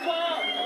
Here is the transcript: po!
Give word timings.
po! 0.00 0.59